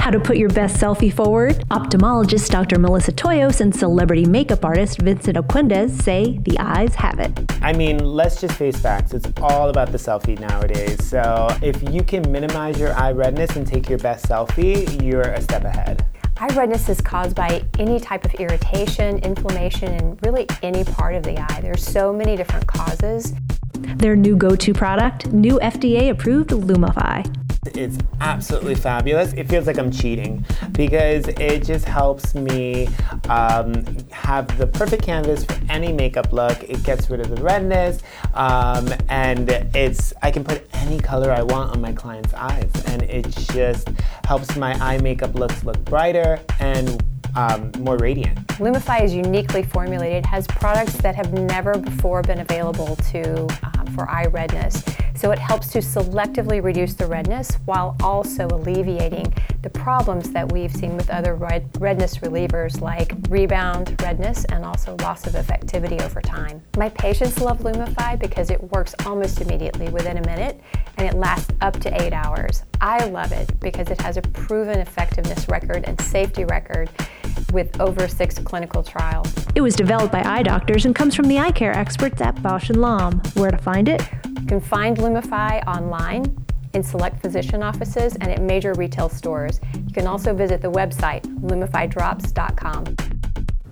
How 0.00 0.10
to 0.10 0.18
put 0.18 0.38
your 0.38 0.48
best 0.48 0.80
selfie 0.80 1.12
forward? 1.12 1.56
Ophthalmologist 1.68 2.48
Dr. 2.48 2.78
Melissa 2.78 3.12
Toyos 3.12 3.60
and 3.60 3.72
celebrity 3.72 4.24
makeup 4.24 4.64
artist 4.64 5.02
Vincent 5.02 5.36
Oquendez 5.36 6.02
say 6.02 6.38
the 6.38 6.58
eyes 6.58 6.94
have 6.94 7.20
it. 7.20 7.38
I 7.60 7.74
mean, 7.74 7.98
let's 7.98 8.40
just 8.40 8.54
face 8.54 8.80
facts. 8.80 9.12
It's 9.12 9.30
all 9.42 9.68
about 9.68 9.92
the 9.92 9.98
selfie 9.98 10.40
nowadays. 10.40 11.06
So 11.06 11.48
if 11.60 11.82
you 11.92 12.02
can 12.02 12.32
minimize 12.32 12.80
your 12.80 12.94
eye 12.94 13.12
redness 13.12 13.56
and 13.56 13.66
take 13.66 13.90
your 13.90 13.98
best 13.98 14.26
selfie, 14.26 15.02
you're 15.04 15.20
a 15.20 15.40
step 15.42 15.64
ahead. 15.64 16.06
Eye 16.38 16.48
redness 16.54 16.88
is 16.88 17.02
caused 17.02 17.36
by 17.36 17.62
any 17.78 18.00
type 18.00 18.24
of 18.24 18.32
irritation, 18.36 19.18
inflammation, 19.18 19.92
and 19.92 20.18
really 20.24 20.46
any 20.62 20.82
part 20.82 21.14
of 21.14 21.24
the 21.24 21.38
eye. 21.38 21.60
There's 21.60 21.86
so 21.86 22.10
many 22.10 22.36
different 22.36 22.66
causes. 22.66 23.34
Their 23.96 24.16
new 24.16 24.34
go 24.34 24.56
to 24.56 24.72
product, 24.72 25.26
new 25.26 25.58
FDA 25.60 26.08
approved 26.08 26.50
Lumify. 26.50 27.39
It's 27.66 27.98
absolutely 28.22 28.74
fabulous. 28.74 29.34
It 29.34 29.46
feels 29.46 29.66
like 29.66 29.78
I'm 29.78 29.90
cheating 29.90 30.46
because 30.72 31.28
it 31.28 31.62
just 31.62 31.84
helps 31.84 32.34
me 32.34 32.88
um, 33.28 33.84
have 34.10 34.56
the 34.56 34.66
perfect 34.66 35.02
canvas 35.02 35.44
for 35.44 35.60
any 35.68 35.92
makeup 35.92 36.32
look. 36.32 36.62
It 36.62 36.82
gets 36.84 37.10
rid 37.10 37.20
of 37.20 37.28
the 37.28 37.42
redness, 37.42 38.00
um, 38.32 38.88
and 39.10 39.50
it's 39.74 40.14
I 40.22 40.30
can 40.30 40.42
put 40.42 40.66
any 40.72 40.98
color 40.98 41.30
I 41.30 41.42
want 41.42 41.72
on 41.72 41.82
my 41.82 41.92
client's 41.92 42.32
eyes, 42.32 42.70
and 42.86 43.02
it 43.02 43.28
just 43.28 43.90
helps 44.24 44.56
my 44.56 44.72
eye 44.74 44.96
makeup 44.96 45.34
looks 45.34 45.62
look 45.62 45.84
brighter 45.84 46.40
and 46.60 47.04
um, 47.36 47.72
more 47.80 47.98
radiant. 47.98 48.38
Lumify 48.58 49.02
is 49.04 49.12
uniquely 49.14 49.62
formulated, 49.62 50.24
has 50.24 50.46
products 50.46 50.94
that 50.94 51.14
have 51.14 51.34
never 51.34 51.76
before 51.76 52.22
been 52.22 52.40
available 52.40 52.96
to 52.96 53.42
um, 53.62 53.86
for 53.94 54.08
eye 54.08 54.26
redness. 54.26 54.82
So 55.20 55.32
it 55.32 55.38
helps 55.38 55.68
to 55.72 55.80
selectively 55.80 56.64
reduce 56.64 56.94
the 56.94 57.04
redness 57.04 57.54
while 57.66 57.94
also 58.02 58.46
alleviating 58.46 59.30
the 59.60 59.68
problems 59.68 60.30
that 60.30 60.50
we've 60.50 60.74
seen 60.74 60.96
with 60.96 61.10
other 61.10 61.34
red, 61.34 61.68
redness 61.78 62.16
relievers 62.20 62.80
like 62.80 63.12
rebound 63.28 64.00
redness 64.00 64.46
and 64.46 64.64
also 64.64 64.96
loss 65.02 65.26
of 65.26 65.34
effectivity 65.34 66.00
over 66.00 66.22
time. 66.22 66.62
My 66.78 66.88
patients 66.88 67.38
love 67.38 67.58
Lumify 67.58 68.18
because 68.18 68.48
it 68.48 68.62
works 68.72 68.94
almost 69.04 69.42
immediately 69.42 69.90
within 69.90 70.16
a 70.16 70.26
minute 70.26 70.58
and 70.96 71.06
it 71.06 71.12
lasts 71.18 71.52
up 71.60 71.78
to 71.80 72.02
eight 72.02 72.14
hours. 72.14 72.62
I 72.80 73.04
love 73.04 73.32
it 73.32 73.60
because 73.60 73.90
it 73.90 74.00
has 74.00 74.16
a 74.16 74.22
proven 74.22 74.78
effectiveness 74.78 75.50
record 75.50 75.84
and 75.86 76.00
safety 76.00 76.46
record 76.46 76.88
with 77.52 77.78
over 77.78 78.08
six 78.08 78.38
clinical 78.38 78.82
trials. 78.82 79.30
It 79.54 79.60
was 79.60 79.76
developed 79.76 80.12
by 80.12 80.22
eye 80.22 80.44
doctors 80.44 80.86
and 80.86 80.94
comes 80.94 81.14
from 81.14 81.28
the 81.28 81.38
eye 81.38 81.52
care 81.52 81.76
experts 81.76 82.22
at 82.22 82.36
Bausch 82.36 82.74
& 82.76 82.76
Lomb. 82.76 83.20
Where 83.34 83.50
to 83.50 83.58
find 83.58 83.86
it? 83.86 84.00
You 84.50 84.58
can 84.58 84.68
find 84.68 84.96
Lumify 84.96 85.64
online 85.64 86.44
in 86.74 86.82
select 86.82 87.22
physician 87.22 87.62
offices 87.62 88.16
and 88.16 88.32
at 88.32 88.42
major 88.42 88.74
retail 88.74 89.08
stores. 89.08 89.60
You 89.86 89.94
can 89.94 90.08
also 90.08 90.34
visit 90.34 90.60
the 90.60 90.72
website 90.72 91.22
lumifydrops.com. 91.38 92.96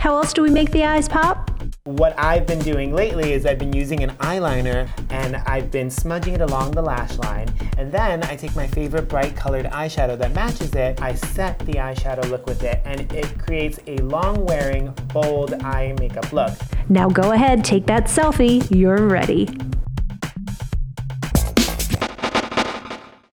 How 0.00 0.16
else 0.16 0.32
do 0.32 0.42
we 0.42 0.50
make 0.50 0.72
the 0.72 0.82
eyes 0.82 1.08
pop? 1.08 1.52
What 1.84 2.18
I've 2.18 2.44
been 2.48 2.58
doing 2.58 2.92
lately 2.92 3.34
is 3.34 3.46
I've 3.46 3.60
been 3.60 3.72
using 3.72 4.02
an 4.02 4.10
eyeliner 4.16 4.88
and 5.10 5.36
I've 5.46 5.70
been 5.70 5.90
smudging 5.90 6.34
it 6.34 6.40
along 6.40 6.72
the 6.72 6.82
lash 6.82 7.18
line. 7.18 7.54
And 7.78 7.92
then 7.92 8.24
I 8.24 8.34
take 8.34 8.56
my 8.56 8.66
favorite 8.66 9.08
bright 9.08 9.36
colored 9.36 9.66
eyeshadow 9.66 10.18
that 10.18 10.34
matches 10.34 10.74
it, 10.74 11.00
I 11.00 11.14
set 11.14 11.56
the 11.60 11.74
eyeshadow 11.74 12.28
look 12.30 12.46
with 12.46 12.64
it, 12.64 12.82
and 12.84 13.12
it 13.12 13.38
creates 13.38 13.78
a 13.86 13.98
long 13.98 14.44
wearing, 14.44 14.92
bold 15.12 15.54
eye 15.62 15.94
makeup 16.00 16.32
look. 16.32 16.52
Now 16.88 17.08
go 17.08 17.30
ahead, 17.30 17.64
take 17.64 17.86
that 17.86 18.06
selfie. 18.06 18.66
You're 18.74 19.06
ready. 19.06 19.56